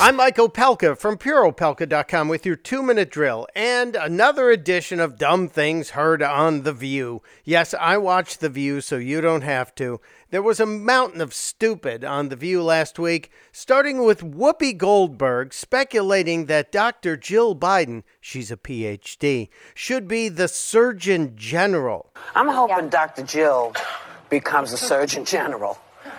I'm 0.00 0.14
Mike 0.14 0.36
Opelka 0.36 0.96
from 0.96 1.18
PureOpelka.com 1.18 2.28
with 2.28 2.46
your 2.46 2.54
two 2.54 2.84
minute 2.84 3.10
drill 3.10 3.48
and 3.56 3.96
another 3.96 4.48
edition 4.48 5.00
of 5.00 5.18
Dumb 5.18 5.48
Things 5.48 5.90
Heard 5.90 6.22
on 6.22 6.62
The 6.62 6.72
View. 6.72 7.20
Yes, 7.42 7.74
I 7.74 7.98
watch 7.98 8.38
The 8.38 8.48
View 8.48 8.80
so 8.80 8.94
you 8.96 9.20
don't 9.20 9.42
have 9.42 9.74
to. 9.74 10.00
There 10.30 10.40
was 10.40 10.60
a 10.60 10.66
mountain 10.66 11.20
of 11.20 11.34
stupid 11.34 12.04
on 12.04 12.28
The 12.28 12.36
View 12.36 12.62
last 12.62 13.00
week, 13.00 13.32
starting 13.50 14.04
with 14.04 14.20
Whoopi 14.20 14.76
Goldberg 14.78 15.52
speculating 15.52 16.46
that 16.46 16.70
Dr. 16.70 17.16
Jill 17.16 17.56
Biden, 17.56 18.04
she's 18.20 18.52
a 18.52 18.56
PhD, 18.56 19.48
should 19.74 20.06
be 20.06 20.28
the 20.28 20.46
Surgeon 20.46 21.32
General. 21.34 22.12
I'm 22.36 22.46
hoping 22.46 22.88
Dr. 22.88 23.24
Jill 23.24 23.74
becomes 24.30 24.72
a 24.72 24.76
Surgeon 24.76 25.24
General. 25.24 25.76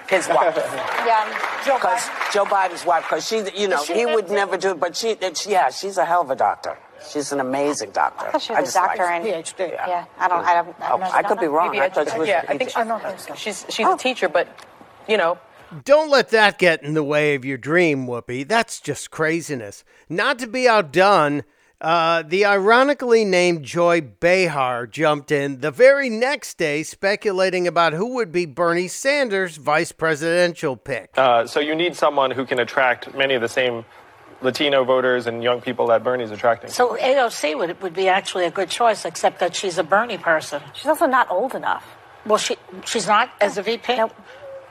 His 0.09 0.27
wife. 0.27 0.55
Yeah. 1.05 1.25
Joe 1.65 1.75
Because 1.75 1.99
Biden. 2.01 2.33
Joe 2.33 2.45
Biden's 2.45 2.85
wife, 2.85 3.03
because 3.03 3.27
she, 3.27 3.37
you 3.59 3.67
know, 3.67 3.83
she 3.83 3.93
he 3.93 4.05
would 4.05 4.25
MD? 4.27 4.31
never 4.31 4.57
do 4.57 4.71
it, 4.71 4.79
but 4.79 4.95
she, 4.95 5.09
it's- 5.11 5.47
yeah, 5.47 5.69
she's 5.69 5.97
a 5.97 6.05
hell 6.05 6.21
of 6.21 6.29
a 6.29 6.35
doctor. 6.35 6.77
She's 7.09 7.31
an 7.31 7.39
amazing 7.39 7.91
doctor. 7.91 8.27
I 8.27 8.31
thought 8.31 8.41
she 8.41 8.53
I 8.53 8.59
was 8.61 8.69
a 8.69 8.73
just 8.73 8.75
like 8.75 8.97
doctor 8.97 9.07
her. 9.07 9.13
and 9.13 9.25
PhD. 9.25 9.71
Yeah, 9.71 10.05
I 10.19 10.27
don't. 10.27 10.45
I 10.45 10.53
don't. 10.55 10.75
Oh, 10.81 11.01
I 11.01 11.23
could 11.23 11.39
be 11.39 11.47
wrong. 11.47 11.79
I 11.79 11.87
thought 11.89 12.11
she 12.11 12.17
was. 12.19 12.27
Yeah, 12.27 12.43
I 12.49 12.57
think 12.57 12.75
I 12.75 12.83
don't 12.83 13.01
think 13.01 13.19
so. 13.19 13.35
She's 13.35 13.65
she's 13.69 13.85
Oh. 13.85 13.95
a 13.95 13.97
teacher, 13.97 14.27
but 14.27 14.47
you 15.07 15.15
know, 15.17 15.37
Don't 15.85 16.09
let 16.09 16.29
that 16.29 16.57
get 16.59 16.83
in 16.83 16.93
the 16.95 17.03
way 17.03 17.35
of 17.35 17.45
your 17.45 17.57
dream, 17.57 18.05
Whoopi. 18.05 18.45
That's 18.47 18.81
just 18.81 19.11
craziness. 19.11 19.83
Not 20.09 20.39
to 20.39 20.47
be 20.47 20.67
outdone, 20.67 21.43
uh, 21.81 22.23
the 22.23 22.45
ironically 22.45 23.23
named 23.23 23.63
Joy 23.63 24.01
Behar 24.01 24.85
jumped 24.87 25.31
in 25.31 25.61
the 25.61 25.71
very 25.71 26.09
next 26.09 26.57
day 26.57 26.83
speculating 26.83 27.67
about 27.67 27.93
who 27.93 28.15
would 28.15 28.31
be 28.31 28.45
Bernie 28.45 28.87
Sanders' 28.87 29.57
vice 29.57 29.91
presidential 29.91 30.75
pick. 30.75 31.11
Uh, 31.17 31.47
so 31.47 31.59
you 31.59 31.75
need 31.75 31.95
someone 31.95 32.31
who 32.31 32.45
can 32.45 32.59
attract 32.59 33.13
many 33.15 33.33
of 33.33 33.41
the 33.41 33.47
same 33.49 33.85
Latino 34.41 34.83
voters 34.83 35.27
and 35.27 35.43
young 35.43 35.61
people 35.61 35.87
that 35.87 36.03
Bernie's 36.03 36.31
attracting. 36.31 36.69
So 36.69 36.97
AOC 36.97 37.57
would, 37.57 37.81
would 37.81 37.93
be 37.93 38.07
actually 38.07 38.45
a 38.45 38.51
good 38.51 38.69
choice, 38.69 39.05
except 39.05 39.39
that 39.39 39.55
she's 39.55 39.77
a 39.77 39.83
Bernie 39.83 40.17
person. 40.17 40.61
She's 40.73 40.87
also 40.87 41.07
not 41.07 41.29
old 41.29 41.55
enough. 41.55 41.85
Well, 42.25 42.37
she 42.37 42.57
she's 42.85 43.07
not 43.07 43.31
as 43.39 43.57
a 43.57 43.61
VP. 43.61 43.95
Nope. 43.95 44.13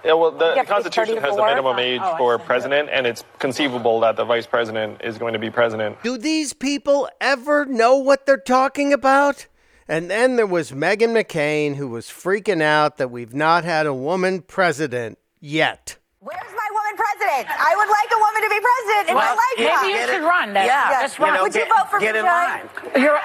Yeah, 0.08 0.14
well, 0.14 0.30
the 0.32 0.54
have 0.56 0.66
Constitution 0.66 1.16
has 1.18 1.24
a 1.24 1.36
before? 1.36 1.46
minimum 1.48 1.78
age 1.78 2.00
Oh, 2.02 2.16
for 2.16 2.38
president, 2.38 2.88
and 2.90 3.06
it's 3.06 3.22
conceivable 3.38 4.00
that 4.00 4.16
the 4.16 4.24
vice 4.24 4.46
president 4.46 5.00
is 5.04 5.18
going 5.18 5.34
to 5.34 5.38
be 5.38 5.50
president. 5.50 6.02
Do 6.02 6.16
these 6.18 6.52
people 6.54 7.08
ever 7.20 7.64
know 7.66 7.96
what 7.96 8.24
they're 8.26 8.36
talking 8.38 8.92
about? 8.92 9.46
And 9.86 10.10
then 10.10 10.36
there 10.36 10.46
was 10.46 10.70
Meghan 10.72 11.12
McCain, 11.16 11.76
who 11.76 11.88
was 11.88 12.06
freaking 12.06 12.60
out 12.62 12.96
that 12.98 13.10
we've 13.10 13.34
not 13.34 13.64
had 13.64 13.86
a 13.86 13.94
woman 13.94 14.42
president 14.42 15.18
yet. 15.40 15.96
Where's 16.20 16.40
my 16.42 16.68
woman 16.72 16.96
president? 16.96 17.48
I 17.50 17.74
would 17.76 17.88
like 17.88 18.10
a 18.12 18.18
woman 18.18 18.42
to 18.42 18.48
be 18.50 18.60
president 18.60 19.08
in 19.10 19.14
Well, 19.14 19.36
my 19.36 19.54
yeah, 19.56 19.64
lifetime. 19.68 19.86
Maybe 19.86 19.98
you 20.00 20.06
should 20.06 20.22
it? 20.22 20.26
run. 20.26 20.52
Then. 20.54 20.66
Yeah, 20.66 21.00
Just 21.02 21.18
you 21.18 21.26
know, 21.26 21.42
Would 21.42 21.54
you 21.54 21.64
vote 21.64 21.88
for 21.90 22.00
get 22.00 22.14
me, 22.14 22.18
in 22.20 22.24
Joy? 22.24 22.30
line. 22.30 22.68
You're 22.96 23.20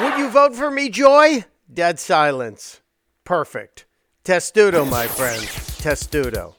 Would 0.10 0.18
you 0.18 0.28
vote 0.30 0.54
for 0.54 0.70
me, 0.70 0.88
Joy? 0.88 1.44
Dead 1.72 1.98
silence. 1.98 2.80
Perfect. 3.24 3.86
Testudo, 4.24 4.86
my 4.86 5.06
friend. 5.06 5.46
Testudo. 5.82 6.56